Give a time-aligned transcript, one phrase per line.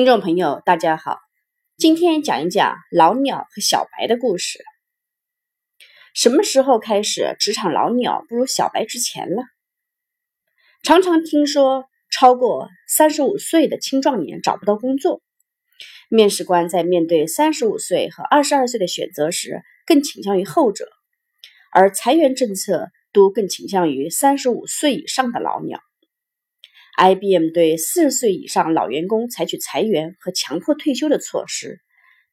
[0.00, 1.18] 听众朋友，大家好，
[1.76, 4.58] 今天讲一讲老鸟和小白的故事。
[6.14, 9.42] 什么时候开始职场老鸟不如小白值钱了？
[10.82, 15.20] 常常听说超过三十五岁的青壮年找不到工作，
[16.08, 20.88] 面试官在面对三十五岁和二十二岁的选择时，更倾向于后者，
[21.74, 25.78] 而裁员政策都更倾向于三十五岁以上的老鸟。
[26.96, 31.80] IBM 对四十岁以上老员工采取裁员和强迫退休的措施，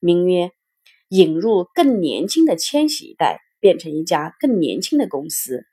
[0.00, 0.50] 名曰
[1.08, 5.64] “引入更年轻的千禧一代，变成一家更年轻的公司”。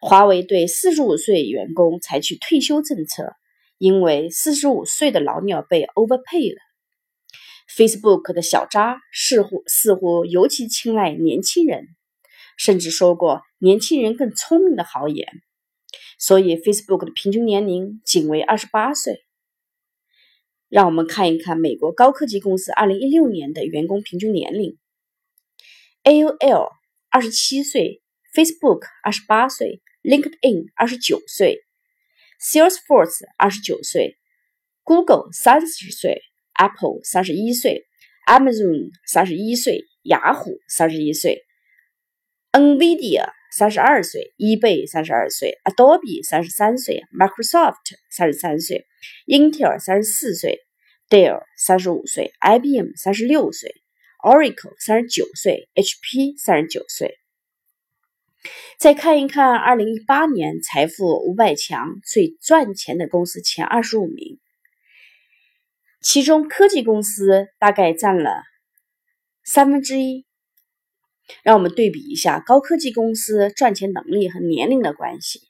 [0.00, 3.32] 华为对四十五岁员工采取退休政策，
[3.78, 6.60] 因为四十五岁的老鸟被 overpay 了。
[7.74, 11.88] Facebook 的小扎似乎似乎尤其青睐年轻人，
[12.56, 15.26] 甚至说过“年轻人更聪明”的豪言。
[16.26, 19.26] 所以，Facebook 的平均年龄仅为二十八岁。
[20.70, 24.78] 让我们看一看美国高科技公司二零一六年的员工平均年龄
[26.02, 26.70] ：AOL
[27.10, 28.00] 二十七岁
[28.34, 31.58] ，Facebook 二十八岁，LinkedIn 二十九岁
[32.40, 34.16] ，Salesforce 二十九岁
[34.82, 36.22] ，Google 三十岁
[36.54, 37.84] ，Apple 三十一岁
[38.26, 41.42] ，Amazon 三十一岁，雅虎三十一岁
[42.54, 43.32] ，NVIDIA。
[43.56, 47.76] 三十二岁，eBay 三十二岁，Adobe 三十三岁，Microsoft
[48.10, 48.84] 三十三岁
[49.28, 50.58] ，Intel 三十四岁
[51.08, 53.72] ，Dell 三十五岁，IBM 三十六岁
[54.24, 57.16] ，Oracle 三十九岁，HP 三十九岁。
[58.76, 64.40] 再看一看二零一八年财富五百强最赚钱的公司前二十五名，
[66.00, 68.42] 其中科技公司大概占了
[69.44, 70.26] 三分之一。
[71.42, 75.40] 让我们对比一下高科技公司赚钱能力和年龄的关系。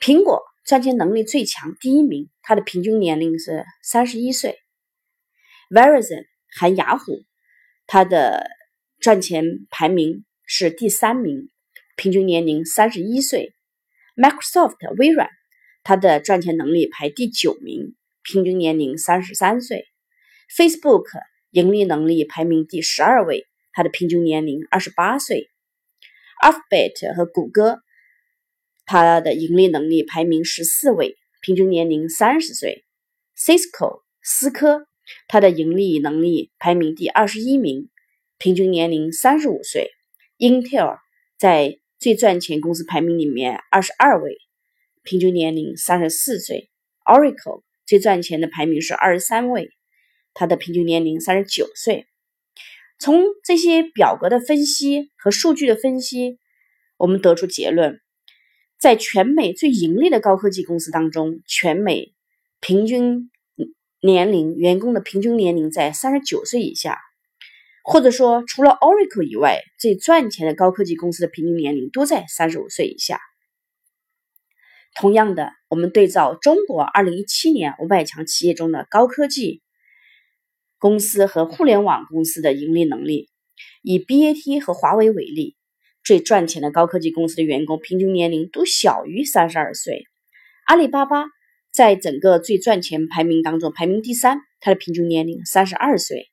[0.00, 4.58] 苹果赚钱能力最强，第一名，它的平均年龄是三十一岁。
[5.68, 6.24] Verizon
[6.58, 7.24] 含雅虎，
[7.86, 8.48] 它的
[8.98, 11.50] 赚钱排名是第三名，
[11.96, 13.54] 平均年龄三十一岁。
[14.16, 15.28] Microsoft 微软，
[15.82, 19.86] 它的赚钱能力排第九名，平均年龄三十三岁。
[20.56, 21.06] Facebook
[21.50, 23.46] 盈利能力排名第十二位。
[23.72, 25.48] 它的平均年龄二十八岁
[26.42, 27.80] ，Alphabet 和谷歌，
[28.84, 32.84] 它的盈利能力排名十四位，平均年龄三十岁。
[33.36, 34.86] Cisco 思科，
[35.28, 37.88] 它的盈利能力排名第二十一名，
[38.36, 39.92] 平均年龄三十五岁。
[40.38, 40.98] Intel
[41.38, 44.36] 在最赚钱公司排名里面二十二位，
[45.02, 46.68] 平均年龄三十四岁。
[47.04, 49.70] Oracle 最赚钱的排名是二十三位，
[50.34, 52.06] 它的平均年龄三十九岁。
[53.00, 56.38] 从这些表格的分析和数据的分析，
[56.98, 57.98] 我们得出结论：
[58.78, 62.12] 在全美最盈利的高科技公司当中，全美
[62.60, 63.30] 平均
[64.02, 66.98] 年龄员工的平均年龄在三十九岁以下，
[67.82, 73.18] 或者说除了 Oracle 以外，最赚钱的高科技公司的平均年龄都在三十五岁以下。
[74.94, 79.62] 同样的，我们对照中国二零一七年五百强企业中的高科技。
[80.80, 83.28] 公司和互联网公司的盈利能力，
[83.82, 85.54] 以 BAT 和华为为例，
[86.02, 90.04] 最赚钱的高科技公司的员工平均年龄都小于三十二岁。
[90.66, 91.26] 阿里巴巴
[91.70, 96.30] 在整个最赚钱排名当中排名第三，它的平均年龄三十二岁。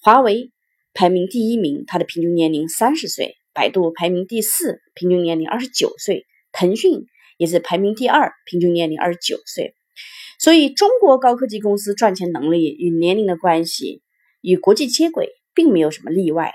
[0.00, 0.52] 华为
[0.92, 3.34] 排名第一名，它的平均年龄三十岁。
[3.52, 6.26] 百度排名第四，平均年龄二十九岁。
[6.52, 9.74] 腾讯也是排名第二，平均年龄二十九岁。
[10.44, 14.02] 所以，中国高科技公司赚钱能力与年龄的关系
[14.42, 16.52] 与国际接轨，并没有什么例外。